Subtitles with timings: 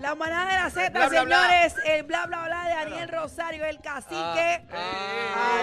[0.00, 1.40] La manada de la Z, bla, bla, bla.
[1.50, 1.74] señores.
[1.84, 4.64] El bla, bla, bla de Daniel Rosario, el cacique.
[4.72, 5.60] Ah,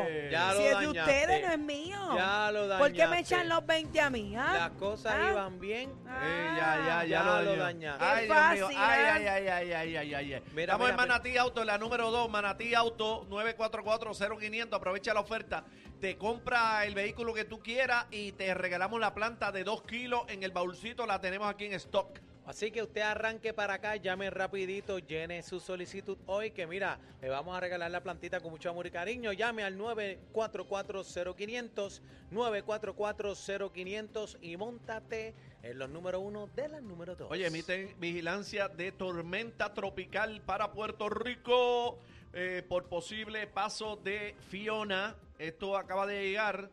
[0.00, 0.30] Adiós.
[0.30, 0.98] ya lo si es de dañaste.
[1.00, 2.16] ustedes, no es mío.
[2.16, 3.34] Ya lo ¿Por qué me dañaste.
[3.34, 4.34] echan los 20 a mí?
[4.34, 4.52] ah?
[4.54, 5.28] Las cosas Ah.
[5.30, 5.92] iban bien.
[6.08, 6.20] Ah.
[6.24, 8.04] Eh, ya, ya, ya, Ya lo, dañaste.
[8.04, 9.10] Ay, Dios fácil, Ay, ¿eh?
[9.10, 10.42] ay, ay, ay, ay, ay, ay, ay.
[10.52, 14.72] Mira, Estamos mira, en Manatí Auto, la número 2, Manatí Auto 9440500.
[14.78, 15.64] Aprovecha la oferta.
[16.00, 20.22] Te compra el vehículo que tú quieras y te regalamos la planta de 2 kilos
[20.28, 21.04] en el baúlcito.
[21.06, 22.18] La tenemos aquí en stock.
[22.46, 27.28] Así que usted arranque para acá, llame rapidito, llene su solicitud hoy, que mira, le
[27.28, 29.32] vamos a regalar la plantita con mucho amor y cariño.
[29.32, 32.00] Llame al 9440500,
[32.32, 37.30] 9440500 y montate en los número uno de la número dos.
[37.30, 41.98] Oye, emiten vigilancia de tormenta tropical para Puerto Rico
[42.32, 45.16] eh, por posible paso de Fiona.
[45.38, 46.70] Esto acaba de llegar.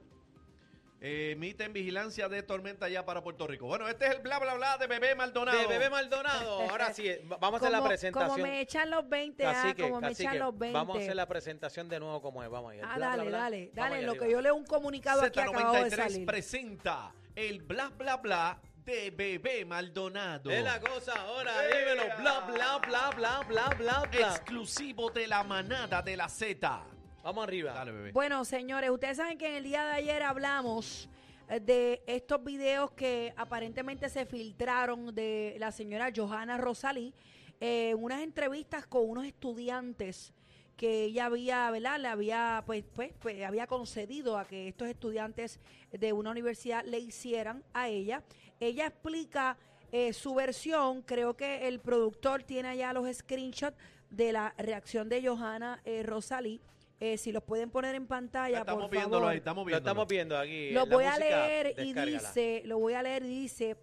[0.99, 3.67] Eh, emiten vigilancia de tormenta ya para Puerto Rico.
[3.67, 5.55] Bueno, este es el bla bla bla de Bebé Maldonado.
[5.59, 6.61] de Bebé Maldonado.
[6.69, 7.07] Ahora sí,
[7.39, 8.29] vamos a hacer la presentación.
[8.31, 10.73] Como me echan los 20, ah, Cacique, como me echan los 20.
[10.73, 12.49] Vamos a hacer la presentación de nuevo como es.
[12.49, 13.37] Vamos el Ah, bla, bla, dale, bla.
[13.39, 14.05] dale, Vamos dale.
[14.07, 16.25] Lo que yo leo un comunicado aquí acabado de Z93 salir.
[16.25, 20.49] presenta el bla bla bla de Bebé Maldonado.
[20.49, 22.05] Es la cosa ahora, dímelo.
[22.17, 24.29] Bla, bla, bla, bla, bla, bla, bla.
[24.31, 26.83] Exclusivo de la manada de la Z.
[27.27, 27.73] Vamos arriba.
[27.73, 28.11] Dale, bebé.
[28.13, 31.09] Bueno, señores, ustedes saben que en el día de ayer hablamos
[31.49, 37.13] eh, de estos videos que aparentemente se filtraron de la señora Johanna Rosalí
[37.59, 40.33] eh, en unas entrevistas con unos estudiantes
[40.77, 41.99] que ella había, ¿verdad?
[41.99, 45.59] Le había, pues, pues, pues, había concedido a que estos estudiantes
[45.91, 48.23] de una universidad le hicieran a ella.
[48.61, 49.57] Ella explica
[49.91, 53.75] eh, su versión, creo que el productor tiene allá los screenshots
[54.09, 56.61] de la reacción de Johanna eh, Rosalí.
[56.99, 59.31] Eh, si los pueden poner en pantalla, estamos por viéndolo favor.
[59.31, 59.89] ahí, estamos Lo viéndolo.
[59.91, 60.71] estamos viendo aquí.
[60.71, 63.77] Lo voy a leer y dice, lo voy a leer y dice,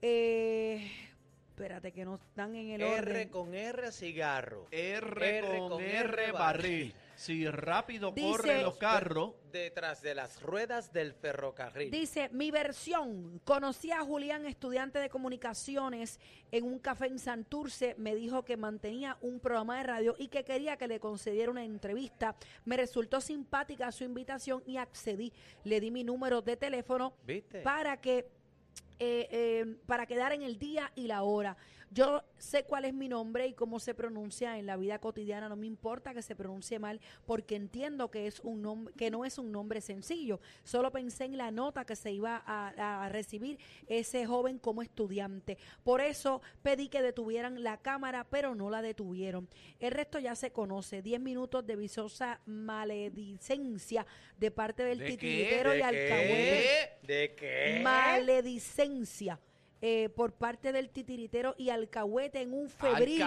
[0.00, 0.90] eh,
[1.50, 3.28] espérate que no están en el R orden.
[3.28, 4.66] con R cigarro.
[4.70, 6.94] R, R con, con R R barril.
[7.20, 9.34] Si rápido Dice- corren los carros.
[9.52, 11.90] Detrás de las ruedas del ferrocarril.
[11.90, 16.18] Dice, mi versión, conocí a Julián, estudiante de comunicaciones,
[16.50, 20.44] en un café en Santurce, me dijo que mantenía un programa de radio y que
[20.44, 22.36] quería que le concediera una entrevista.
[22.64, 25.30] Me resultó simpática su invitación y accedí.
[25.64, 27.60] Le di mi número de teléfono ¿Viste?
[27.60, 28.30] para que
[29.02, 31.56] eh, eh, para quedar en el día y la hora.
[31.92, 35.48] Yo sé cuál es mi nombre y cómo se pronuncia en la vida cotidiana.
[35.48, 39.24] No me importa que se pronuncie mal porque entiendo que es un nombre, que no
[39.24, 40.40] es un nombre sencillo.
[40.62, 43.58] Solo pensé en la nota que se iba a, a recibir
[43.88, 45.58] ese joven como estudiante.
[45.82, 49.48] Por eso pedí que detuvieran la cámara, pero no la detuvieron.
[49.80, 51.02] El resto ya se conoce.
[51.02, 54.06] Diez minutos de visosa maledicencia
[54.38, 55.10] de parte del ¿De qué?
[55.12, 56.64] titiritero y ¿De alcahuete
[57.02, 57.06] qué?
[57.06, 57.80] ¿De qué?
[57.82, 59.40] maledicencia
[59.82, 63.18] eh, por parte del titiritero y alcahuete en un febril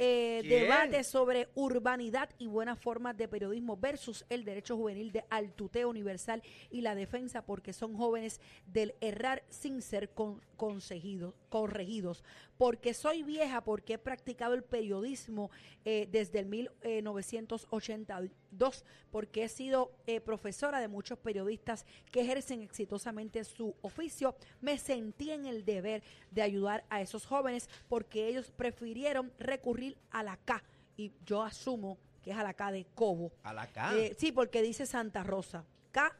[0.00, 5.52] eh, debate sobre urbanidad y buenas formas de periodismo versus el derecho juvenil de al
[5.52, 12.22] tuteo universal y la defensa porque son jóvenes del errar sin ser con- conseguidos, corregidos.
[12.58, 15.50] Porque soy vieja, porque he practicado el periodismo
[15.84, 23.44] eh, desde el 1982, porque he sido eh, profesora de muchos periodistas que ejercen exitosamente
[23.44, 29.32] su oficio, me sentí en el deber de ayudar a esos jóvenes porque ellos prefirieron
[29.38, 30.62] recurrir a la K
[30.96, 33.32] y yo asumo que es a la K de Cobo.
[33.44, 33.94] A la K.
[33.94, 35.64] Eh, sí, porque dice Santa Rosa.
[35.92, 36.18] K.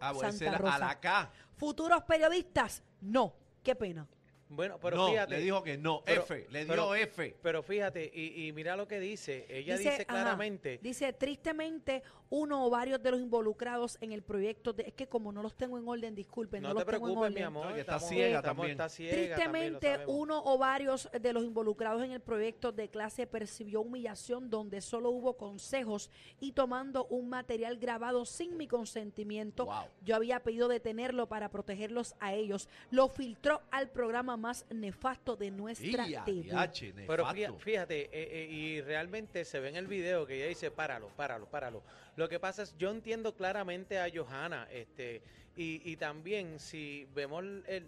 [0.00, 0.76] ah, ser Santa Rosa.
[0.76, 1.32] a la K.
[1.56, 3.34] Futuros periodistas, no.
[3.64, 4.06] Qué pena.
[4.50, 5.36] Bueno, pero no, fíjate.
[5.36, 6.02] le dijo que no.
[6.04, 6.46] pero- F.
[6.50, 7.36] Le dio pero- F.
[7.42, 9.46] Pero fíjate, y, y mira lo que dice.
[9.48, 10.78] Ella dice, claramente.
[10.82, 15.32] dice, tristemente, uno o varios de los involucrados en el proyecto, de- es que como
[15.32, 17.44] no los tengo en orden, disculpen, no, No te los tengo en preocupes, mi orden.
[17.44, 17.66] amor.
[17.68, 18.70] No, que está estamos- ciega estamos- también.
[18.72, 23.82] Está ciega, Tristemente, uno o varios de los involucrados en el proyecto de clase percibió
[23.82, 26.10] humillación donde solo hubo consejos
[26.40, 29.66] y tomando un material grabado sin mi consentimiento.
[29.66, 29.84] Wow.
[30.04, 32.68] Yo había pedido detenerlo para protegerlos a ellos.
[32.90, 36.42] Lo filtró al programa más nefasto de nuestra Y a TV.
[36.42, 37.26] diache, Pero
[37.58, 41.46] fíjate, eh, eh, y realmente se ve en el video que ella dice, páralo, páralo,
[41.46, 41.82] páralo.
[42.16, 45.22] Lo que pasa es, yo entiendo claramente a Johanna, este,
[45.60, 47.42] Y, también, si vemos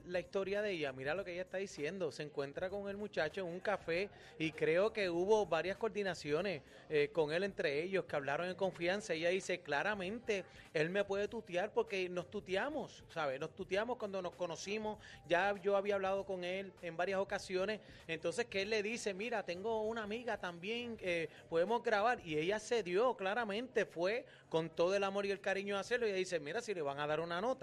[0.07, 2.11] la historia de ella, mira lo que ella está diciendo.
[2.11, 7.11] Se encuentra con el muchacho en un café y creo que hubo varias coordinaciones eh,
[7.13, 9.15] con él entre ellos que hablaron en confianza.
[9.15, 10.45] Ella dice claramente,
[10.75, 13.39] él me puede tutear porque nos tuteamos, ¿sabes?
[13.39, 14.99] Nos tuteamos cuando nos conocimos.
[15.29, 17.79] Ya yo había hablado con él en varias ocasiones.
[18.09, 22.19] Entonces, que él le dice, mira, tengo una amiga también, eh, podemos grabar.
[22.27, 26.09] Y ella se dio claramente, fue con todo el amor y el cariño a hacerlo.
[26.09, 27.60] Y ella dice, mira, si le van a dar una nota,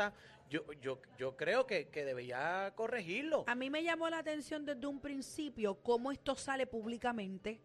[0.50, 3.44] yo, yo, yo creo que, que debería corregirlo.
[3.48, 7.60] A mí me llamó la atención desde un principio cómo esto sale públicamente,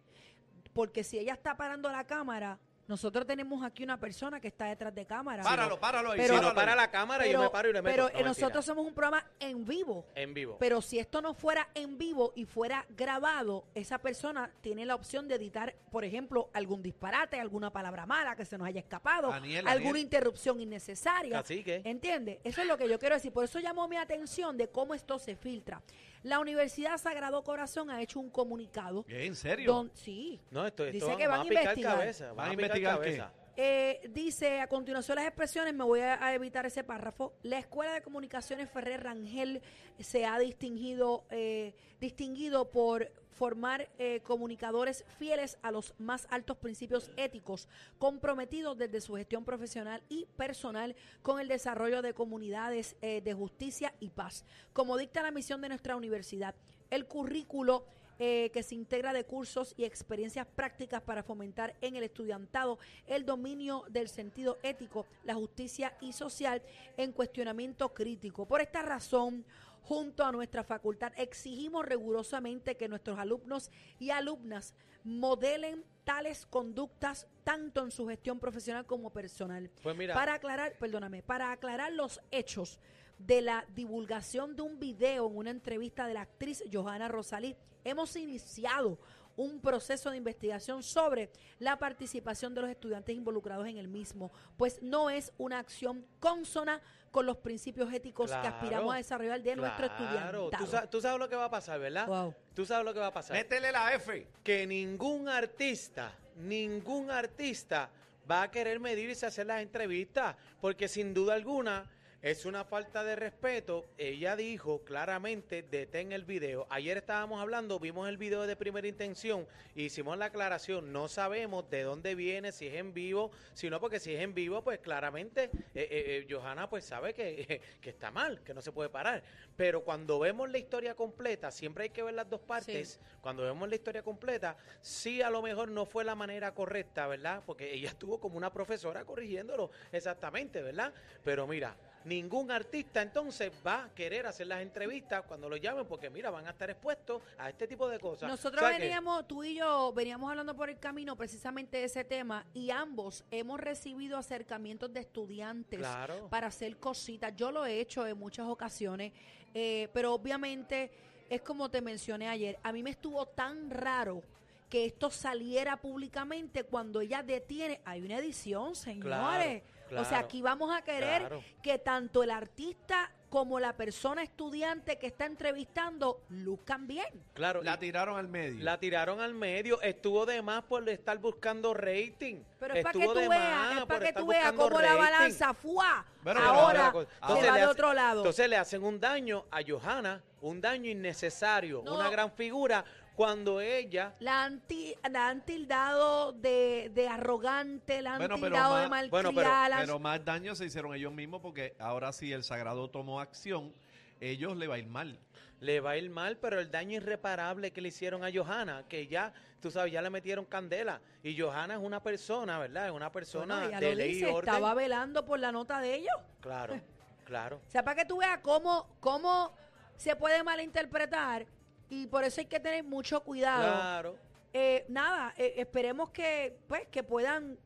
[0.72, 2.58] porque si ella está parando la cámara,
[2.88, 5.42] nosotros tenemos aquí una persona que está detrás de cámara.
[5.42, 6.18] Páralo, páralo ahí.
[6.20, 7.92] Pero- si no para la cámara, yo me paro y le meto.
[7.92, 8.28] pero No, mentira.
[8.28, 10.04] nosotros somos un programa en vivo.
[10.14, 10.56] en vivo.
[10.58, 15.28] Pero si esto no fuera en vivo y fuera grabado, esa persona tiene la opción
[15.28, 19.66] de editar, por ejemplo, algún disparate, alguna palabra mala que se nos haya escapado, Daniel,
[19.68, 20.04] alguna Daniel.
[20.04, 21.38] interrupción innecesaria.
[21.38, 21.82] Así que.
[21.84, 22.38] ¿Entiendes?
[22.44, 23.32] Eso es lo que yo quiero decir.
[23.32, 25.80] Por eso llamó mi atención de cómo esto se filtra.
[26.22, 29.04] La Universidad Sagrado Corazón ha hecho un comunicado.
[29.08, 29.72] ¿En serio?
[29.72, 30.40] don- sí.
[30.50, 31.96] No, esto, esto Dice van, que van van a investigar.
[31.98, 32.26] cabeza.
[32.28, 33.22] Van, ¿Van a investigar qué?
[33.54, 37.34] Eh, dice a continuación las expresiones, me voy a, a evitar ese párrafo.
[37.42, 39.60] La Escuela de Comunicaciones Ferrer Rangel
[39.98, 47.10] se ha distinguido, eh, distinguido por formar eh, comunicadores fieles a los más altos principios
[47.16, 47.68] éticos,
[47.98, 53.94] comprometidos desde su gestión profesional y personal con el desarrollo de comunidades eh, de justicia
[54.00, 54.44] y paz.
[54.72, 56.54] Como dicta la misión de nuestra universidad,
[56.90, 57.86] el currículo
[58.18, 63.24] eh, que se integra de cursos y experiencias prácticas para fomentar en el estudiantado el
[63.24, 66.62] dominio del sentido ético, la justicia y social
[66.96, 68.46] en cuestionamiento crítico.
[68.46, 69.44] Por esta razón,
[69.82, 74.74] junto a nuestra facultad, exigimos rigurosamente que nuestros alumnos y alumnas
[75.04, 79.70] modelen tales conductas tanto en su gestión profesional como personal.
[79.82, 80.14] Pues mira.
[80.14, 82.78] Para aclarar, perdóname, para aclarar los hechos
[83.18, 88.16] de la divulgación de un video en una entrevista de la actriz Johanna Rosalí, hemos
[88.16, 88.98] iniciado
[89.36, 94.82] un proceso de investigación sobre la participación de los estudiantes involucrados en el mismo, pues
[94.82, 96.80] no es una acción consona
[97.10, 100.50] con los principios éticos que aspiramos a desarrollar de nuestro Claro, estudiantado.
[100.50, 102.06] tú, sa- tú sabes lo que va a pasar, ¿verdad?
[102.06, 102.34] Wow.
[102.54, 103.36] Tú sabes lo que va a pasar.
[103.36, 104.26] Métele la F.
[104.42, 107.90] Que ningún artista, ningún artista
[108.30, 111.84] va a querer medirse a hacer las entrevistas, porque sin duda alguna
[112.22, 113.84] es una falta de respeto.
[113.98, 116.68] Ella dijo claramente, detén el video.
[116.70, 121.82] Ayer estábamos hablando, vimos el video de primera intención, hicimos la aclaración, no sabemos de
[121.82, 125.50] dónde viene, si es en vivo, sino porque si es en vivo, pues claramente eh,
[125.74, 129.24] eh, eh, Johanna pues sabe que, que está mal, que no se puede parar.
[129.56, 133.00] Pero cuando vemos la historia completa, siempre hay que ver las dos partes.
[133.20, 137.42] Cuando vemos la historia completa, sí a lo mejor no fue la manera correcta, ¿verdad?
[137.44, 140.92] Porque ella estuvo como una profesora corrigiéndolo exactamente, ¿verdad?
[141.24, 146.10] Pero mira, ningún artista entonces va a querer hacer las entrevistas cuando lo llamen porque
[146.10, 148.28] mira, van a estar expuestos a este tipo de cosas.
[148.28, 151.84] Nosotros O sea que- veníamos, tú y yo, veníamos hablando por el camino precisamente de
[151.84, 156.28] ese tema y ambos hemos recibido acercamientos de estudiantes Claro.
[156.28, 157.34] para hacer cositas.
[157.36, 159.12] Yo lo he hecho en muchas ocasiones,
[159.54, 160.90] eh, pero obviamente
[161.30, 164.22] es como te mencioné ayer, a mí me estuvo tan raro
[164.68, 167.80] que esto saliera públicamente cuando ella detiene.
[167.84, 169.62] Hay una edición, señores.
[170.00, 171.44] O sea, aquí vamos a querer claro.
[171.62, 177.06] que tanto el artista como la persona estudiante que está entrevistando luzcan bien.
[177.32, 178.62] Claro, La tiraron al medio.
[178.62, 182.42] la tiraron al medio, estuvo de más por estar buscando rating.
[182.58, 184.78] Pero es para que Estuvo tú de veas, más es para que tú veas cómo
[184.80, 185.56] la balanza.
[185.62, 186.92] Bueno, pero ahora
[187.40, 188.20] se va de otro lado.
[188.20, 191.94] Entonces le hacen un daño a Johanna, un daño innecesario, No.
[191.94, 192.84] una gran figura,
[193.22, 198.46] cuando ella La, han ti- la han tildado de, de arrogante, la han Bueno, pero
[198.46, 199.10] tildado de más- malcriada.
[199.10, 202.42] bueno, pero- la han- Pero más daño se hicieron ellos mismos porque ahora sí el
[202.42, 203.72] sagrado tomó acción,
[204.20, 205.18] ellos le va a ir mal.
[205.60, 209.06] le va a ir mal, pero el daño irreparable que le hicieron a Johanna, que
[209.06, 211.00] ya, tú sabes, ya le metieron candela.
[211.22, 212.86] Y Johanna es una persona, ¿verdad?
[212.86, 214.48] Es una persona Bueno, ella de lo ley dice, y orden.
[214.52, 216.16] estaba velando por la nota de ellos.
[216.40, 216.80] Claro,
[217.24, 217.60] claro.
[217.64, 219.54] O sea, para que tú veas cómo, cómo
[219.96, 221.46] se puede malinterpretar
[221.92, 223.62] y por eso hay que tener mucho cuidado.
[223.64, 224.16] Claro.
[224.54, 227.58] Eh, nada, eh, esperemos que, pues, que puedan,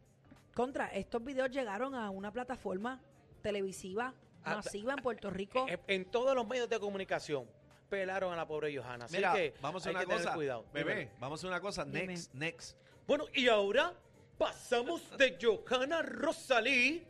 [0.52, 3.00] contra, estos videos llegaron a una plataforma
[3.40, 4.12] televisiva
[4.44, 5.66] Ah, masiva en Puerto Rico.
[5.68, 7.46] En, en todos los medios de comunicación
[7.88, 9.04] pelaron a la pobre Johanna.
[9.06, 10.64] Así Mira, que vamos a hay que una tener cosa, cuidado.
[10.72, 12.06] bebé, vamos a hacer una cosa, Dime.
[12.06, 12.76] next, next.
[13.08, 13.92] Bueno, y ahora
[14.38, 17.04] pasamos de Johanna Rosalí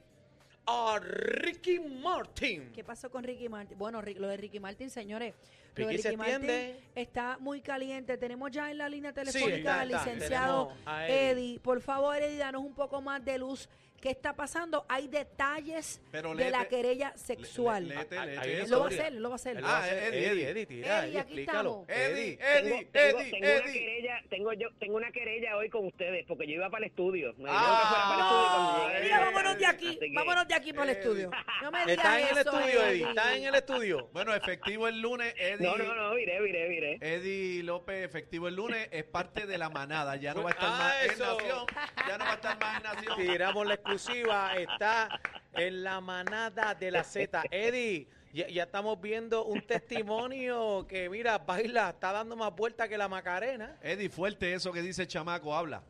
[0.66, 2.70] a Ricky Martin.
[2.74, 3.78] ¿Qué pasó con Ricky Martin?
[3.78, 5.34] Bueno, lo de Ricky Martin, señores.
[5.76, 8.16] Lo de Ricky Ricky Martin está muy caliente.
[8.16, 10.04] Tenemos ya en la línea telefónica está, al está.
[10.04, 10.72] licenciado.
[11.08, 11.60] Eddie.
[11.60, 13.68] Por favor, Eddie, danos un poco más de luz.
[14.06, 14.86] Qué está pasando.
[14.88, 17.88] Hay detalles Pero de la léete- querella sexual.
[17.88, 18.70] Léete, Ah, léete Él eso.
[18.70, 19.60] lo va a hacer, lo va a hacer.
[19.64, 20.14] Ah, hacer.
[20.14, 20.48] Eddie, Eddie, Eddie.
[20.50, 21.84] Eddie, tira, Eddie, Eddie, aquí explícalo.
[21.88, 21.88] estamos.
[21.88, 22.74] Eddie, Eddie.
[22.76, 26.46] Eddie, tengo, Eddie, tengo una querella, tengo yo, tengo una querella hoy con ustedes porque
[26.46, 27.32] yo iba para el estudio.
[27.36, 29.02] Me dijeron Ah, que fuera para el estudio cuando llegué.
[29.02, 31.30] Mira, vámonos de aquí, que- vámonos de aquí para el estudio.
[31.62, 32.82] No me digas Está en el estudio, Eddie.
[33.02, 33.08] Eddie.
[33.08, 34.08] Está en el estudio.
[34.12, 35.66] Bueno, efectivo el lunes, Eddie.
[35.66, 36.98] No, no, no, viré, viré, viré.
[37.00, 40.14] Eddie López, efectivo el lunes, es parte de la manada.
[40.14, 41.08] Ya no va a estar Ah, más en.
[41.18, 41.66] Nación.
[42.08, 43.16] Ya no va a estar más en Nación.
[43.16, 43.95] Tiramos la exclusiva.
[43.96, 45.20] Está
[45.54, 47.44] en la manada de la Z.
[47.50, 52.98] Eddie, ya, ya estamos viendo un testimonio que, mira, baila, está dando más vuelta que
[52.98, 53.78] la Macarena.
[53.82, 55.82] Eddie, fuerte eso que dice el chamaco, habla.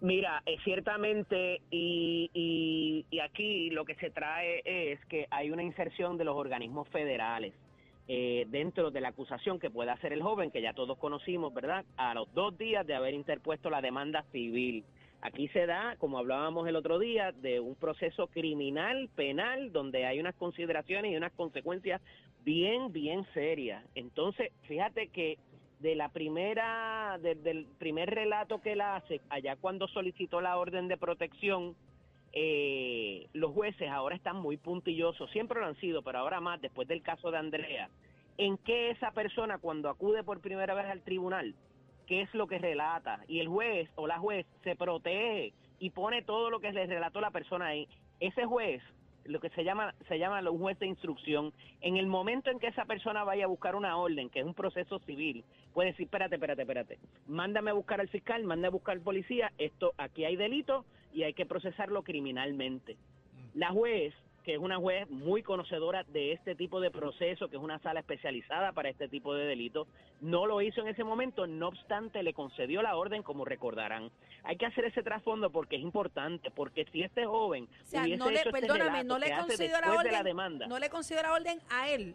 [0.00, 5.62] Mira, eh, ciertamente, y, y, y aquí lo que se trae es que hay una
[5.62, 7.54] inserción de los organismos federales
[8.08, 11.84] eh, dentro de la acusación que puede hacer el joven, que ya todos conocimos, ¿verdad?
[11.96, 14.84] A los dos días de haber interpuesto la demanda civil.
[15.22, 20.18] Aquí se da, como hablábamos el otro día, de un proceso criminal, penal, donde hay
[20.18, 22.00] unas consideraciones y unas consecuencias
[22.44, 23.84] bien, bien serias.
[23.94, 25.36] Entonces, fíjate que
[25.80, 30.88] de la primera, de- del primer relato que él hace, allá cuando solicitó la orden
[30.88, 31.74] de protección,
[32.32, 36.86] eh, los jueces ahora están muy puntillosos, siempre lo han sido, pero ahora más, después
[36.88, 37.88] del caso de Andrea,
[38.38, 41.54] en qué esa persona cuando acude por primera vez al tribunal,
[42.10, 46.22] qué es lo que relata, y el juez o la juez se protege y pone
[46.22, 47.86] todo lo que le relató la persona ahí.
[48.18, 48.82] Ese juez,
[49.26, 52.66] lo que se llama, se llama un juez de instrucción, en el momento en que
[52.66, 56.34] esa persona vaya a buscar una orden, que es un proceso civil, puede decir, espérate,
[56.34, 56.98] espérate, espérate,
[57.28, 61.22] mándame a buscar al fiscal, mándame a buscar al policía, esto, aquí hay delito y
[61.22, 62.96] hay que procesarlo criminalmente.
[63.54, 64.12] La juez,
[64.44, 68.00] que es una juez muy conocedora de este tipo de proceso, que es una sala
[68.00, 69.86] especializada para este tipo de delitos,
[70.20, 74.10] no lo hizo en ese momento, no obstante le concedió la orden, como recordarán.
[74.44, 78.18] Hay que hacer ese trasfondo porque es importante, porque si este joven O sea, hubiese
[78.18, 80.78] no le, hecho este relato no le concedió la después de la orden, demanda, no
[80.78, 82.14] le concedió la orden a él,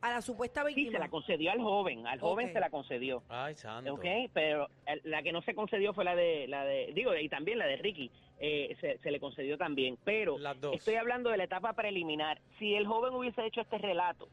[0.00, 0.92] a la supuesta sí, víctima.
[0.92, 3.22] se la concedió al joven, al joven se la concedió.
[3.28, 3.94] Ay, santo.
[3.94, 4.68] Ok, pero
[5.04, 7.76] la que no se concedió fue la de, la de digo, y también la de
[7.76, 8.10] Ricky,
[8.40, 10.38] eh, se, se le concedió también, pero
[10.72, 12.40] estoy hablando de la etapa preliminar.
[12.58, 14.28] Si el joven hubiese hecho este relato,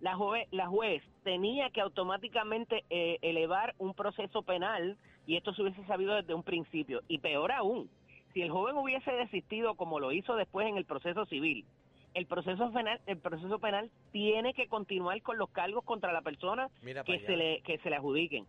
[0.00, 5.62] la, jove- la juez tenía que automáticamente eh, elevar un proceso penal y esto se
[5.62, 7.02] hubiese sabido desde un principio.
[7.08, 7.88] Y peor aún,
[8.34, 11.64] si el joven hubiese desistido como lo hizo después en el proceso civil,
[12.14, 16.68] el proceso penal, el proceso penal tiene que continuar con los cargos contra la persona
[16.82, 18.44] Mira que se le que se le adjudiquen.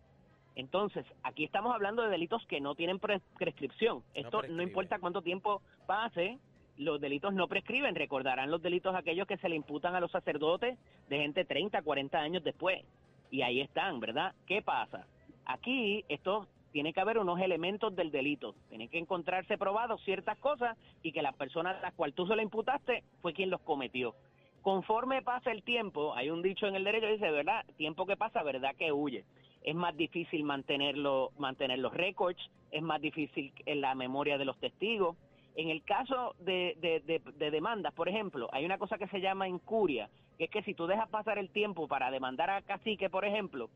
[0.56, 4.04] Entonces, aquí estamos hablando de delitos que no tienen pre- prescripción.
[4.14, 6.38] Esto no, importa cuánto tiempo pase,
[6.78, 7.96] los delitos no prescriben.
[7.96, 10.78] Recordarán los delitos aquellos que se le imputan a los sacerdotes
[11.10, 12.84] de gente 30, 40 años después.
[13.32, 14.36] Y ahí están, ¿verdad?
[14.46, 15.08] ¿Qué pasa?
[15.46, 18.56] Aquí esto tiene que haber unos elementos del delito.
[18.70, 22.36] Tiene que encontrarse probados ciertas cosas y que la persona a la cual tú se
[22.36, 24.16] le imputaste fue quien los cometió.
[24.62, 27.66] Conforme pasa el tiempo, hay un dicho en el derecho que dice, ¿verdad?
[27.76, 28.74] Tiempo que pasa, ¿verdad?
[28.78, 29.26] Que huye.
[29.64, 32.40] Es más difícil mantenerlo, mantener los récords,
[32.72, 35.16] es más difícil en la memoria de los testigos.
[35.56, 39.22] En el caso de, de, de- de demandas, por ejemplo, hay una cosa que se
[39.22, 43.10] llama incuria, que es que si tú dejas pasar el tiempo para demandar a Cacique,
[43.10, 43.70] por ejemplo,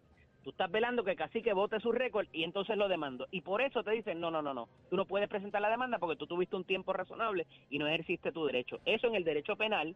[0.43, 3.27] tú estás velando que Cacique vote su récord y entonces lo demando.
[3.31, 5.99] Y por eso te dicen, no, no, no, no, tú no puedes presentar la demanda
[5.99, 8.79] porque tú tuviste un tiempo razonable y no ejerciste tu derecho.
[8.85, 9.95] Eso en el derecho penal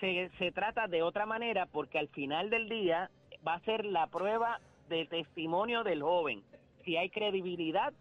[0.00, 3.10] se, se trata de otra manera porque al final del día
[3.46, 6.42] va a ser la prueba de testimonio del joven,
[6.84, 7.92] si hay credibilidad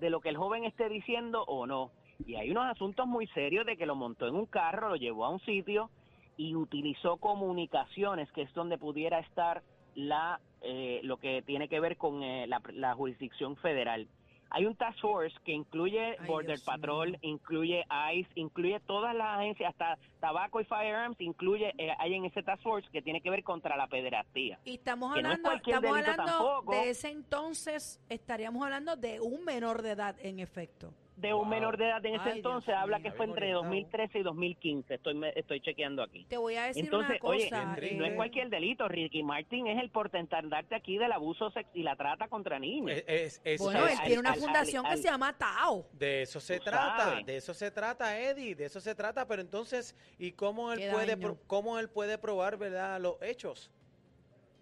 [0.00, 1.90] de lo que el joven esté diciendo o no.
[2.26, 5.24] Y hay unos asuntos muy serios de que lo montó en un carro, lo llevó
[5.24, 5.90] a un sitio
[6.36, 9.62] y utilizó comunicaciones, que es donde pudiera estar
[9.94, 14.08] la eh, lo que tiene que ver con eh, la, la jurisdicción federal.
[14.54, 17.84] Hay un task force que incluye Ay, Border Dios Patrol, incluye
[18.14, 22.62] ICE, incluye todas las agencias, hasta tabaco y firearms, incluye eh, hay en ese task
[22.62, 24.60] force que tiene que ver contra la pederastía.
[24.64, 26.72] Y estamos que no es hablando, estamos hablando tampoco.
[26.72, 30.94] de ese entonces, estaríamos hablando de un menor de edad, en efecto.
[31.16, 31.42] De Wow.
[31.42, 33.04] un menor de edad en ese Ay, entonces Dios habla mío.
[33.10, 33.74] que fue entre Bien orientado.
[33.92, 36.24] 2013 y 2015, estoy me- estoy chequeando aquí.
[36.28, 37.64] Te voy a decir Entonces, una oye, cosa.
[37.66, 41.84] no es eh, cualquier delito, Ricky Martin es el portentandarte aquí del abuso sex y
[41.84, 42.90] la trata contra niños.
[42.90, 45.86] Es- es- es- bueno, él tiene una al- fundación al- que se llama TAO.
[45.92, 47.26] De eso se trata, sabes.
[47.26, 50.90] de eso se trata, Eddie, de eso se trata, pero entonces, ¿y cómo él Qué
[50.90, 51.20] puede daño.
[51.20, 53.70] pro- cómo él puede probar, verdad, los hechos?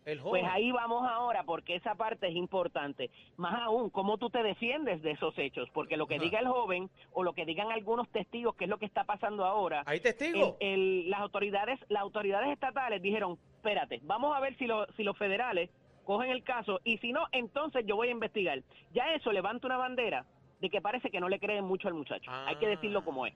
[0.05, 0.21] El.
[0.21, 3.11] Pues ahí vamos ahora, porque esa parte es importante.
[3.37, 6.25] Más aún, cómo tú te defiendes de esos hechos, porque lo que Ajá.
[6.25, 9.45] diga el joven o lo que digan algunos testigos, que es lo que está pasando
[9.45, 10.55] ahora, ¿Hay testigos?
[10.61, 10.73] el-
[11.05, 15.17] el- las autoridades las autoridades estatales dijeron, espérate, vamos a ver si, lo- si los
[15.17, 15.71] federales
[16.05, 18.61] cogen el caso y si no, entonces yo voy a investigar.
[18.93, 20.27] Ya eso levanta una bandera
[20.61, 22.29] de que parece que no le creen mucho al muchacho.
[22.33, 23.35] Hay que decirlo como es.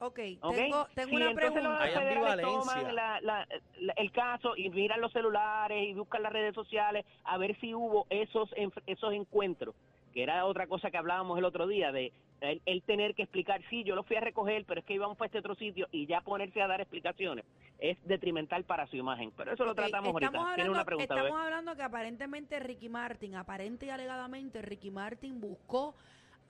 [0.00, 0.54] Ok, ¿ok?
[0.54, 1.84] tengo, tengo Si una entonces los pregunta.
[1.84, 2.52] Federales ambivalencia.
[2.82, 3.48] toman la- la-
[3.80, 7.74] la- el caso y miran los celulares y buscan las redes sociales a ver si
[7.74, 9.74] hubo esos enf- esos encuentros,
[10.12, 13.62] que era otra cosa que hablábamos el otro día, de él, él tener que explicar,
[13.70, 16.06] sí, yo lo fui a recoger, pero es que íbamos para este otro sitio y
[16.06, 17.44] ya ponerse a dar explicaciones
[17.78, 19.30] es detrimental para su imagen.
[19.36, 20.30] Pero eso lo tratamos estamos ahorita.
[20.30, 25.40] Tiene hablando, una pregunta, estamos hablando que aparentemente Ricky Martin, aparente y alegadamente Ricky Martin
[25.40, 25.94] buscó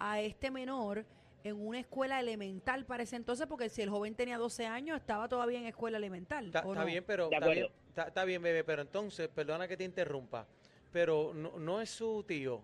[0.00, 1.04] a este menor
[1.44, 5.28] en una escuela elemental para ese entonces, porque si el joven tenía 12 años, estaba
[5.28, 6.46] todavía en escuela elemental.
[6.46, 6.86] Está, ¿o está no?
[6.86, 7.74] bien, pero está bien, acuerdo.
[7.90, 10.46] está, está bien, bebé, pero entonces, perdona que te interrumpa,
[10.90, 12.62] pero no, no es su tío.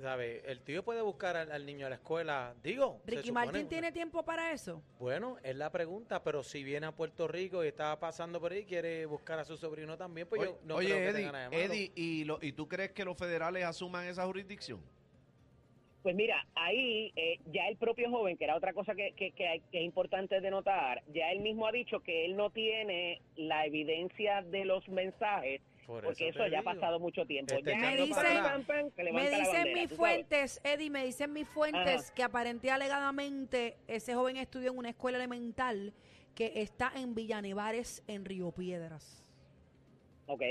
[0.00, 0.42] ¿Sabe?
[0.50, 2.54] El tío puede buscar al, al niño a la escuela.
[2.62, 4.80] Digo, Ricky supone- Martin tiene tiempo para eso.
[4.98, 8.60] Bueno, es la pregunta, pero si viene a Puerto Rico y está pasando por ahí
[8.60, 11.32] y quiere buscar a su sobrino también, pues yo no Oye, creo que Eddie, tenga
[11.32, 11.72] nada de malo.
[11.74, 14.80] Eddie, ¿y, lo- ¿y tú crees que los federales asuman esa jurisdicción?
[16.02, 19.46] Pues mira, ahí eh, ya el propio joven, que era otra cosa que, que, que,
[19.46, 23.20] hay- que es importante de notar, ya él mismo ha dicho que él no tiene
[23.36, 27.54] la evidencia de los mensajes, Por porque eso ya ha pasado mucho tiempo.
[27.54, 27.90] Te está Ya
[29.12, 32.14] Me levanta la dicen bandera, mis fuentes, Eddie, me dicen mis fuentes Ajá.
[32.14, 35.92] que aparente y alegadamente ese joven estudió en una escuela elemental
[36.34, 39.24] que está en Villanevares, en Río Piedras.
[40.26, 40.42] Ok.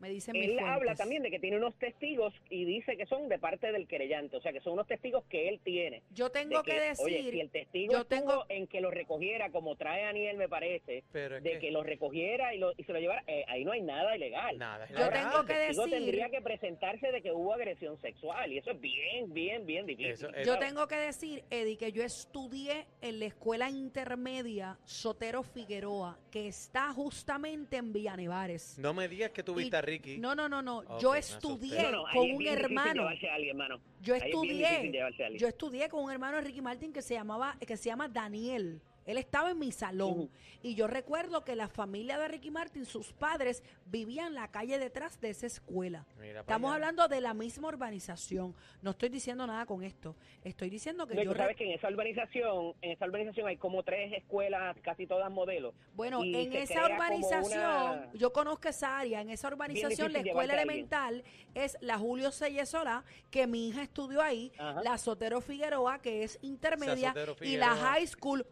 [0.00, 0.68] Me dicen mis Él fuentes.
[0.74, 4.36] habla también de que tiene unos testigos y dice que son de parte del querellante,
[4.36, 6.02] o sea que son unos testigos que él tiene.
[6.10, 9.50] Yo tengo de que, decir, Oye, si el testigo yo tengo- en que lo recogiera,
[9.50, 12.98] como trae Aniel, me parece, de que- que lo recogiera y, lo, y se lo
[12.98, 14.56] llevara, eh, ahí no hay nada ilegal.
[14.58, 15.12] Nada, Yo legal.
[15.12, 18.70] tengo que el testigo decir- tendría que presentarse de que hubo agresión sexual y eso
[18.70, 20.12] es bien, bien, bien difícil.
[20.12, 26.18] Eso Yo tengo que decir, Eddie, que yo estudié en la escuela intermedia Sotero Figueroa,
[26.30, 28.78] que está justamente en Villanevares.
[28.78, 30.18] No me digas que tú Y- Ricky.
[30.18, 30.98] No, no, no, no.
[30.98, 31.82] Yo estudié.
[31.82, 33.02] No, no, con un hermano.
[33.02, 33.80] llevarse a alguien, mano.
[34.00, 34.92] Yo es estudié,
[35.36, 38.80] yo estudié con un hermano de Ricky Martin que se llamaba, que se llama Daniel.
[39.06, 40.30] Él estaba en mi salón
[40.62, 44.78] y yo recuerdo que la familia de Ricky Martin, sus padres, vivían en la calle
[44.78, 46.06] detrás de esa escuela.
[46.20, 46.74] Mira Estamos allá.
[46.76, 48.54] hablando de la misma urbanización.
[48.82, 50.16] No estoy diciendo nada con esto.
[50.44, 53.56] Estoy diciendo que No, yo tú sabes que en esa urbanización, en esa urbanización hay
[53.56, 55.74] como tres escuelas, casi todas modelos.
[55.94, 61.24] Bueno, en esa urbanización, una- yo conozco esa área, en esa urbanización, la escuela elemental
[61.54, 64.82] es la Julio Sellesola, que mi hija estudió ahí, Ajá.
[64.82, 67.70] la Sotero Figueroa, que es intermedia, y la.
[67.80, 68.46] High School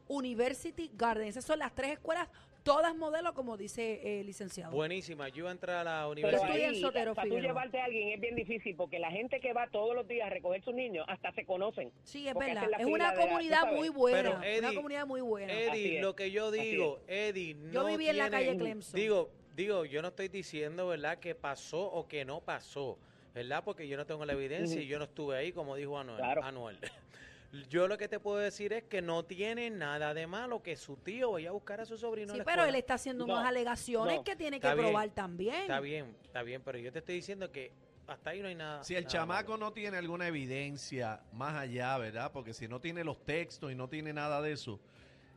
[0.48, 1.28] University Garden.
[1.28, 2.28] Esas son las tres escuelas,
[2.62, 4.72] todas modelos, como dice el licenciado.
[4.72, 6.50] Buenísima, yo iba a entrar a la Pero universidad.
[6.70, 9.68] ahí, Sotero para tú llevarte a alguien es bien difícil porque la gente que va
[9.68, 11.92] todos los días a recoger sus niños hasta se conocen.
[12.04, 12.64] sí, es verdad.
[12.78, 14.18] Es una la- comunidad muy buena.
[14.18, 15.52] Pero, una Eddie, comunidad muy buena.
[15.52, 18.98] Eddie, es, lo que yo digo, Eddie, no Yo viví en la calle Clemson.
[18.98, 22.98] Digo, digo, yo no estoy diciendo, ¿verdad?, que pasó o que no pasó,
[23.34, 23.62] ¿verdad?
[23.64, 26.16] Porque yo no tengo la evidencia y yo no estuve ahí, como dijo Anuel.
[26.18, 26.42] Claro.
[26.42, 26.78] Anuel.
[27.70, 30.96] Yo lo que te puedo decir es que no tiene nada de malo que su
[30.96, 32.32] tío vaya a buscar a su sobrino.
[32.32, 34.24] a Sí, la pero él está haciendo No, unas alegaciones no.
[34.24, 35.54] que tiene que Está bien, probar también.
[35.62, 37.72] Está bien, está bien, pero yo te estoy diciendo que
[38.06, 38.84] hasta ahí no hay nada.
[38.84, 39.66] Si el nada chamaco malo.
[39.66, 42.32] no tiene alguna evidencia más allá, ¿verdad?
[42.32, 44.78] Porque si no tiene los textos y no tiene nada de eso,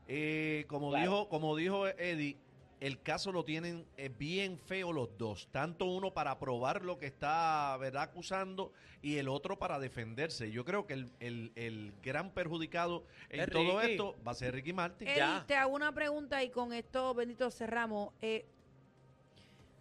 [0.08, 1.04] eh, como Claro.
[1.04, 2.38] dijo, como dijo Eddie,
[2.82, 7.06] el caso lo tienen eh, bien feo los dos, tanto uno para probar lo que
[7.06, 8.04] está, ¿verdad?
[8.04, 10.52] Acusando y el otro para defenderse.
[10.52, 13.91] Yo creo que el, el- el gran perjudicado en Es todo Ricky.
[13.94, 15.08] esto va a ser Ricky Martin.
[15.08, 15.46] Eddie, Ya.
[15.48, 18.13] te hago una pregunta y con esto, bendito, cerramos.
[18.22, 18.46] Eh,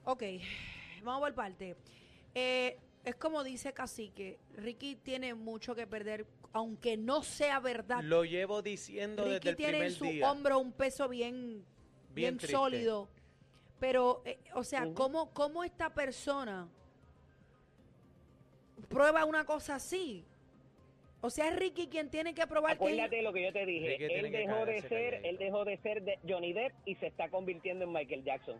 [0.04, 0.22] ok,
[1.02, 1.76] vamos por parte.
[2.34, 8.02] Eh, es como dice Cacique, Ricky tiene mucho que perder, aunque no sea verdad.
[8.02, 10.30] Lo llevo diciendo Ricky desde el tiene primer en su día.
[10.30, 11.64] hombro un peso bien,
[12.14, 13.08] bien, sólido.
[13.78, 14.94] Pero, eh, o sea, Ujú.
[14.94, 16.68] ¿cómo, ¿cómo esta persona
[18.88, 20.24] prueba una cosa así?
[21.22, 22.84] O sea, es Ricky quien tiene que probar que...
[22.84, 23.88] Acuérdate de lo que yo te dije.
[23.98, 25.28] Ricky Él que dejó de ser, calladito.
[25.28, 28.56] él dejó de ser de Johnny Depp y se está convirtiendo en Michael Jackson.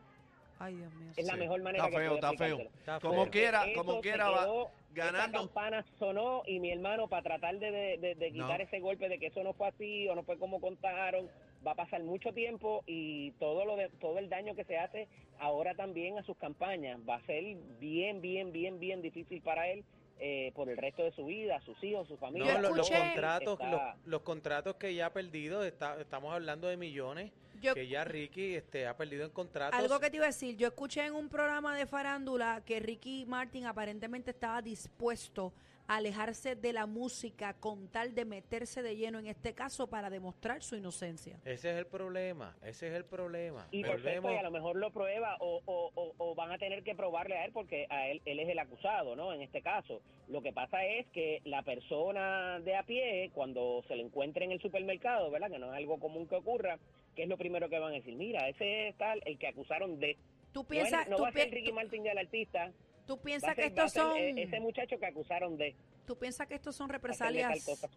[0.59, 1.13] Ay, Dios mío.
[1.17, 2.59] Es la mejor manera Está que feo, puedo está feo.
[2.61, 3.31] Está Como feo.
[3.31, 4.47] quiera, Eso como quiera va
[4.93, 5.19] ganando.
[5.21, 8.65] Esa campana sonó y mi hermano para tratar de, de- de- de quitar No.
[8.65, 11.31] ese golpe de que eso no fue así o no fue como contaron,
[11.67, 15.09] va a pasar mucho tiempo y todo lo de, todo el daño que se hace
[15.39, 17.43] ahora también a sus campañas va a ser
[17.79, 19.85] bien, bien, bien, bien difícil para él
[20.23, 22.55] eh, por el resto de su vida, sus hijos, su familia.
[22.55, 26.69] No, los, los contratos, Está- los, los contratos que ya ha perdido, está- estamos hablando
[26.69, 29.79] de millones, Yo- que ya Ricky este, ha perdido en contratos.
[29.81, 33.25] Algo que te iba a decir, yo escuché en un programa de farándula que Ricky
[33.27, 39.19] Martin aparentemente estaba dispuesto a alejarse de la música con tal de meterse de lleno
[39.19, 41.39] en este caso para demostrar su inocencia.
[41.45, 43.67] Ese es el problema, ese es el problema.
[43.73, 46.59] Y perfecto, Volvemos, y a lo mejor lo prueba o, o, o, o van a
[46.59, 49.33] tener que probarle a él porque a él, él es el acusado, ¿no?
[49.33, 50.01] En este caso.
[50.29, 54.53] Lo que pasa es que la persona de a pie, cuando se le encuentre en
[54.53, 55.51] el supermercado, ¿verdad?
[55.51, 56.79] Que no es algo común que ocurra,
[57.17, 58.15] ¿qué es lo primero que van a decir?
[58.15, 60.17] Mira, ese es tal, el que acusaron de.
[60.53, 62.71] ¿Tú No, es- piensas, no tú, va a ser Ricky Martin ya el artista.
[63.11, 65.75] Tú piensas que estos ser, son, eh, ese muchacho que acusaron de
[66.07, 67.89] tú piensas que estos son represalias, cosa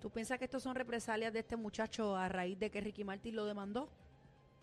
[0.00, 3.34] tú piensas que estos son represalias de este muchacho a raíz de que Ricky Martin
[3.34, 3.88] lo demandó?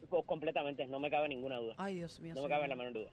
[0.10, 1.76] Pues completamente, no me cabe ninguna duda.
[1.78, 2.34] Ay, Dios mío.
[2.36, 3.12] No me cabe la menor duda.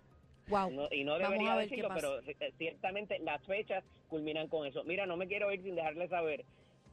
[0.48, 0.70] Wow.
[0.70, 2.00] No- y no debería a ver qué decirlo, pasa.
[2.24, 4.84] pero eh, ciertamente las fechas culminan con eso.
[4.84, 6.44] Mira, no me quiero ir sin dejarle saber.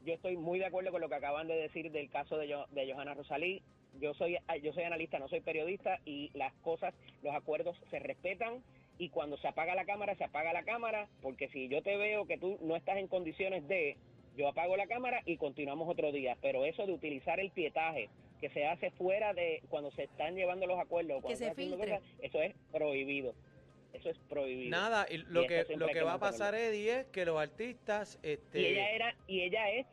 [0.04, 2.66] Yo estoy muy de acuerdo con lo que acaban de decir del caso de, Jo-
[2.72, 3.62] de Johanna Rosalí.
[4.00, 7.98] Yo soy ah, yo soy analista, no soy periodista y las cosas, los acuerdos se
[8.00, 8.62] respetan
[8.98, 12.26] y cuando se apaga la cámara, se apaga la cámara, porque si yo te veo
[12.26, 13.96] que tú no estás en condiciones de,
[14.36, 16.36] yo apago la cámara y continuamos otro día.
[16.40, 18.08] Pero eso de utilizar el pietaje
[18.40, 21.76] que se hace fuera de cuando se están llevando los acuerdos, cuando se están haciendo
[21.76, 21.98] filtre.
[21.98, 23.34] cosas, eso es prohibido.
[23.92, 24.70] Eso es prohibido.
[24.70, 26.54] Nada, y lo Y que lo que que va a pasar.
[26.54, 29.86] Eddie, es que los artistas, este, y ella era y ella es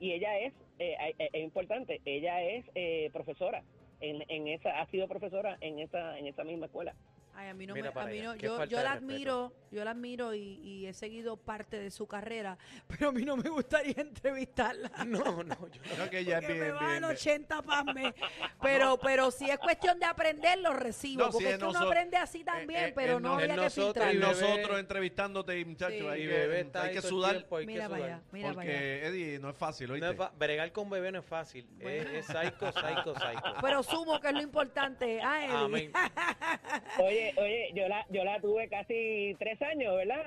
[0.00, 3.64] y ella es eh, eh, es importante ella es eh, profesora
[4.00, 6.94] en, en esa ha sido profesora en esa en esa misma escuela
[7.40, 9.84] Ay, a mí no Mira me, para a mí no- yo, yo la admiro, yo
[9.84, 13.48] la admiro y, y he seguido parte de su carrera, pero a mí no me
[13.48, 14.90] gustaría entrevistarla.
[15.06, 15.80] no, no, yo.
[15.94, 17.10] Creo que ella es Porque bien, me bajan bien, bien.
[17.12, 18.14] 80 pasme.
[18.60, 21.22] Pero, pero si es cuestión de aprender, lo recibo.
[21.22, 23.34] No, si porque es es que uno aprende así también, eh, eh, pero no no-
[23.36, 26.18] había que nosotros- Y nosotros entrevistándote, muchachos, Sí.
[26.22, 27.36] que, bebé está hay ahí que sudar.
[27.36, 28.10] tiempo, hay que Mira para sudar.
[28.14, 28.72] allá, mira para allá.
[28.72, 29.92] porque, Eddie, no es fácil,
[30.36, 31.68] bregar con bebé no es fácil.
[31.78, 33.54] Es, es psycho, psycho, psycho.
[33.62, 35.20] Pero sumo que es lo importante.
[35.22, 35.54] Ah, Eddie.
[35.56, 35.92] Amén.
[36.98, 40.22] oye oye yo la yo la tuve casi tres años verdad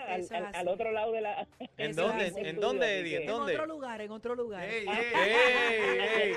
[0.53, 2.27] al, otro lado de la ¿En dónde?
[2.35, 3.15] ¿En dónde, Eddie?
[3.17, 3.53] ¿En En dónde?
[3.53, 4.63] otro lugar, en otro lugar.
[4.63, 6.33] Ey, ¡Ey, ey!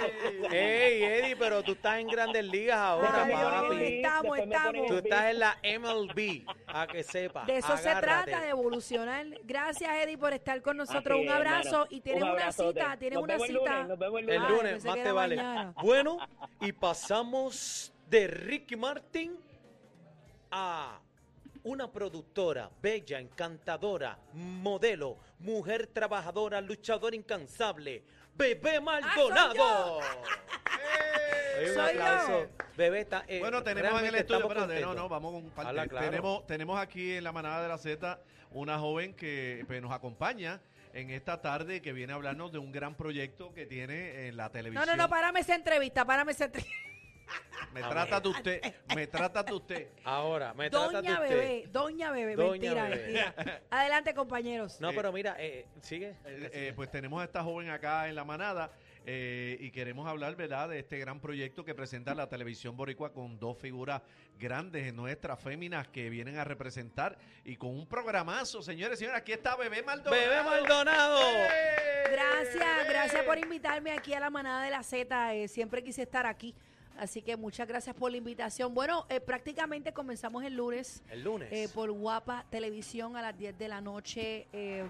[0.50, 1.36] ¡Ey, Eddie!
[1.36, 3.84] Pero tú estás en grandes ligas ahora, Ay, papi.
[3.96, 4.86] Estamos, estamos.
[4.86, 7.44] Tú estás en la MLB, a que sepa.
[7.44, 9.26] De eso se trata, de evolucionar.
[9.44, 11.18] Gracias, Eddie, por estar con nosotros.
[11.18, 11.86] Así Un abrazo hermano.
[11.90, 13.70] y tienes Un una cita, tienes Nos una vemos el cita.
[13.72, 15.36] lunes, nos vemos el El Ah, lunes, más te vale.
[15.36, 15.74] mañana.
[15.82, 16.18] Bueno,
[16.60, 19.36] y pasamos de Ricky Martin
[20.56, 21.00] a
[21.64, 28.04] una productora bella, encantadora, modelo, mujer trabajadora, luchadora incansable,
[28.36, 29.98] Bebé Maldonado.
[31.58, 32.02] Oye, un Soy yo.
[32.04, 32.46] aplauso.
[32.76, 33.24] Bebé está.
[33.28, 35.68] eh, Bueno, tenemos en el estudio, espérate, no, no, vamos con parte.
[35.70, 36.06] Habla claro.
[36.06, 40.60] Tenemos, tenemos aquí en la manada de la Z una joven que pues, nos acompaña
[40.92, 44.44] en esta tarde que viene a hablarnos de un gran proyecto que tiene en la
[44.44, 44.86] No, televisión.
[44.86, 46.74] no, no, párame esa entrevista, párame esa entrevista.
[47.72, 48.60] Me A trata de usted,
[48.94, 49.88] me trata de usted.
[50.04, 51.28] Ahora, me trata de Doña usted.
[51.28, 53.02] Bebé, Doña Bebé, Doña mentira, Bebé.
[53.34, 53.62] mentira.
[53.70, 54.80] Adelante, compañeros.
[54.80, 56.10] No, Eh, pero mira, eh, sigue.
[56.24, 58.70] Eh, eh, pues tenemos a esta joven acá en la manada
[59.06, 63.40] eh, y queremos hablar, ¿verdad?, de este gran proyecto que presenta la televisión boricua con
[63.40, 64.02] dos figuras
[64.38, 69.20] grandes en nuestras féminas que vienen a representar y con un programazo, señores y señores.
[69.20, 70.22] Aquí está Bebé Maldonado.
[70.22, 71.18] Bebé Maldonado.
[71.20, 72.04] ¡Eh!
[72.12, 75.34] Gracias, gracias por invitarme aquí a la manada de la Z.
[75.34, 76.54] eh, siempre quise estar aquí.
[76.96, 78.72] Así que muchas gracias por la invitación.
[78.74, 81.52] Bueno, eh, prácticamente comenzamos el lunes El lunes.
[81.52, 84.46] eh, por Guapa Televisión a las 10 de la noche.
[84.52, 84.84] eh,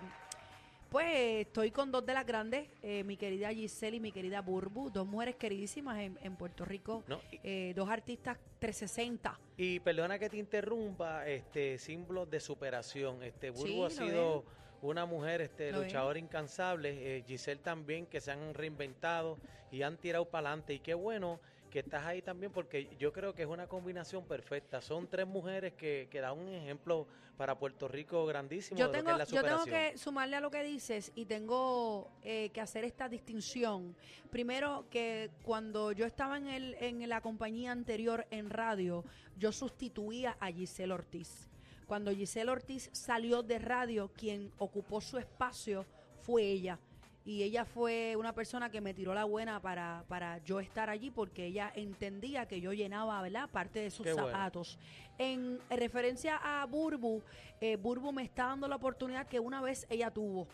[0.91, 1.09] pues
[1.49, 5.05] estoy con dos de las grandes, eh, mi querida Giselle y mi querida Burbu, dos
[5.05, 9.37] mujeres queridísimas en, en Puerto Rico, No, y- eh, dos artistas 360.
[9.57, 13.25] Y perdona que te interrumpa, este símbolo de superación.
[13.25, 14.45] Este Burbu Sí, ha sido
[14.83, 19.37] una mujer este luchadora incansable, eh, Giselle también que se han reinventado
[19.73, 21.41] y han tirado para adelante y qué bueno
[21.75, 24.81] que estás ahí también porque yo creo que es una combinación perfecta.
[24.81, 29.11] Son tres mujeres que, que dan un ejemplo para Puerto Rico grandísimo Yo de tengo,
[29.11, 32.51] lo que es la yo tengo que sumarle a lo que dices y tengo eh,
[32.51, 33.97] que hacer esta distinción.
[34.31, 39.05] Primero, que cuando yo estaba en, el, en la compañía anterior en radio,
[39.37, 41.51] yo sustituía a Giselle Ortiz.
[41.87, 45.87] Cuando Giselle Ortiz salió de radio, quien ocupó su espacio
[46.23, 46.79] fue ella.
[47.27, 51.11] Y ella fue una persona que me tiró la buena para, para yo estar allí
[51.11, 53.49] porque ella entendía que yo llenaba, ¿verdad?
[53.49, 54.29] Parte de sus Qué bueno.
[54.29, 54.79] zapatos.
[55.17, 57.23] En referencia a Burbu,
[57.63, 60.49] eh, Burbu me está dando la oportunidad que una vez ella tuvo.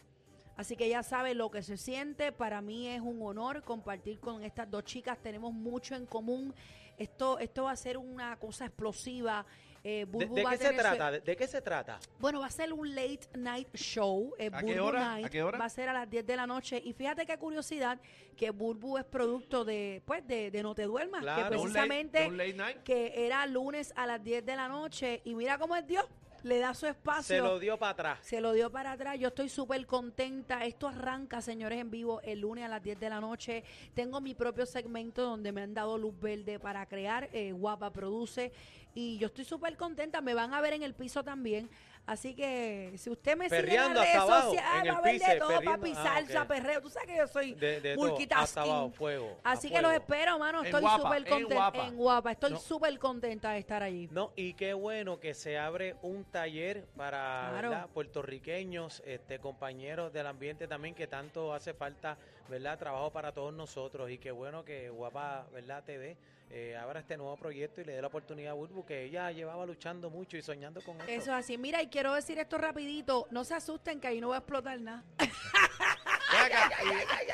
[0.56, 2.32] Así que ella sabe lo que se siente.
[2.32, 5.18] Para mí es un honor compartir con estas dos chicas.
[5.18, 6.54] Tenemos mucho en común.
[6.98, 9.46] Esto, esto va a ser una cosa explosiva.
[9.82, 11.10] Eh, ¿De, qué se trata?
[11.10, 11.98] ¿De, de qué se trata?
[12.18, 14.34] bueno, va a ser un late night show.
[14.38, 15.00] eh, ¿A qué hora?
[15.00, 15.26] Night.
[15.26, 15.58] ¿A qué hora?
[15.58, 16.80] Va a ser a las 10 de la noche.
[16.84, 17.98] Y fíjate qué curiosidad
[18.36, 21.22] que Burbu es producto de, pues, de, de No Te Duermas.
[21.22, 21.44] Claro.
[21.44, 25.22] Que precisamente late que era lunes a las 10 de la noche.
[25.24, 26.04] Y mira cómo es Dios.
[26.42, 27.36] Le da su espacio.
[27.36, 28.18] Se lo dio para atrás.
[28.22, 29.18] Se lo dio para atrás.
[29.18, 30.64] Yo estoy súper contenta.
[30.64, 33.62] Esto arranca, señores, en vivo el lunes a las 10 de la noche.
[33.94, 37.28] Tengo mi propio segmento donde me han dado luz verde para crear.
[37.32, 38.52] Eh, Guapa produce.
[38.94, 40.20] Y yo estoy súper contenta.
[40.20, 41.68] Me van a ver en el piso también.
[42.10, 45.00] Así que si usted me Perreando sigue en las redes abajo, sociales, en va a
[45.00, 45.70] ver piso, de todo, perreando.
[45.80, 46.48] papi, Ah, salsa, ok.
[46.48, 46.80] perreo.
[46.82, 49.38] Tú sabes que yo soy De, de todo, hasta abajo, fuego.
[49.44, 50.58] a Así que los espero, mano.
[50.58, 51.54] En Estoy Guapa, súper en contenta.
[51.54, 51.86] Guapa.
[51.86, 52.32] En guapa.
[52.32, 52.58] Estoy No.
[52.58, 54.08] súper contenta de estar allí.
[54.10, 57.70] No, y qué bueno que se abre un taller para Claro.
[57.70, 57.86] ¿verdad?
[57.94, 62.18] puertorriqueños, este, compañeros del ambiente también, que tanto hace falta,
[62.48, 62.76] ¿verdad?
[62.76, 64.10] Trabajo para todos nosotros.
[64.10, 65.84] Y qué bueno que Guapa, ¿verdad?
[65.84, 66.16] TV
[66.50, 69.64] eh, abra este nuevo proyecto y le dé la oportunidad a Burbu, que ella llevaba
[69.64, 71.10] luchando mucho y soñando con esto.
[71.10, 71.56] Eso es así.
[71.56, 73.28] Mira, y quiero decir esto rapidito.
[73.30, 75.04] No se asusten que ahí no va a explotar nada.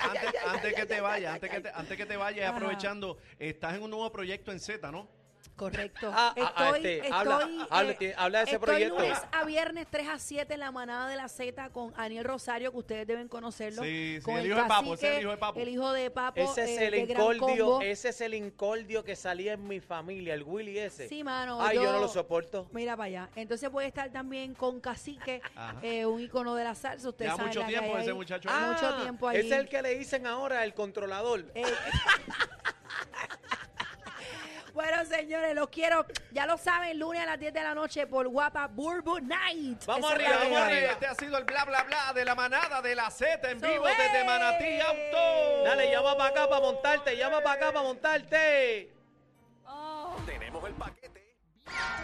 [0.03, 3.83] Antes, antes que te vayas, antes que te, antes que te vayas, aprovechando, estás en
[3.83, 5.09] un nuevo proyecto en Z, ¿no?
[5.57, 6.11] Correcto.
[6.13, 8.99] Ah, ah, ah, estoy, este, habla- estoy, habla- eh, ti- habla de ese estoy proyecto.
[8.99, 12.71] lunes a viernes 3 a 7 en la manada de la Z con Aniel Rosario,
[12.73, 13.83] que ustedes deben conocerlo.
[13.83, 15.61] Sí, sí, con el hijo de Papo, ese es el cacique, hijo de Papo.
[15.61, 16.41] El hijo de Papo.
[16.41, 20.43] Ese es eh, el incordio, ese es el incordio que salía en mi familia, el
[20.43, 21.09] Willy ese.
[21.09, 21.59] Sí, mano.
[21.63, 22.69] Ay, yo, no lo soporto.
[22.73, 23.29] Mira para allá.
[23.35, 25.41] Entonces puede estar también con Cacique,
[25.81, 27.09] eh, un icono de la salsa.
[27.09, 28.17] Ustedes Ya saben mucho tiempo ese ahí.
[28.17, 28.49] muchacho.
[28.53, 29.39] Ah, mucho tiempo allí.
[29.41, 31.45] Es el que le dicen ahora el controlador.
[34.77, 36.05] Bueno, señores, los quiero.
[36.33, 39.83] Ya lo saben, lunes a las 10 de la noche por Guapa Burbu Night.
[39.87, 40.93] Vamos Esa arriba, vamos arriba.
[40.93, 43.87] Este ha sido el bla bla bla de la manada de la Z en vivo
[43.87, 45.65] desde Manatí Auto.
[45.65, 48.93] Dale, llama para acá para montarte, llama para acá para montarte.
[49.65, 50.15] Oh.
[50.27, 51.25] Tenemos el paquete.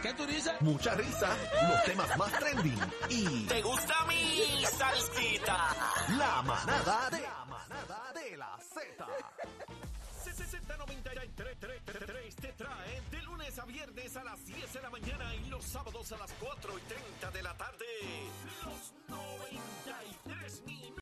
[0.00, 0.52] ¿Qué tú dices?
[0.60, 1.28] Mucha risa,
[1.68, 2.80] los temas más trending
[3.10, 5.76] y ¿Te gusta mi salsita?
[6.18, 7.22] la manada de
[13.62, 16.80] a viernes a las 10 de la mañana y los sábados a las 4 y
[16.80, 17.84] 30 de la tarde.
[18.64, 20.11] Los 90